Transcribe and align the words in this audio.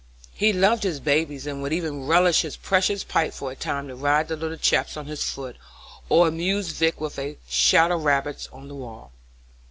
He 0.33 0.51
loved 0.51 0.81
his 0.81 0.99
babies 0.99 1.45
and 1.45 1.61
would 1.61 1.71
even 1.71 2.07
relinquish 2.07 2.41
his 2.41 2.57
precious 2.57 3.03
pipe 3.03 3.33
for 3.35 3.51
a 3.51 3.55
time 3.55 3.87
to 3.87 3.95
ride 3.95 4.29
the 4.29 4.35
little 4.35 4.57
chaps 4.57 4.97
on 4.97 5.05
his 5.05 5.21
foot, 5.29 5.57
or 6.09 6.27
amuse 6.27 6.69
Vic 6.71 6.99
with 6.99 7.19
shadow 7.47 7.97
rabbit's 7.97 8.47
on 8.51 8.67
the 8.67 8.73
wall. 8.73 9.11